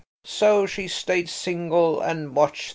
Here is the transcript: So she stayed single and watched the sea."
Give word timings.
So 0.25 0.65
she 0.65 0.87
stayed 0.87 1.29
single 1.29 2.01
and 2.01 2.33
watched 2.35 2.53
the 2.53 2.63
sea." 2.63 2.69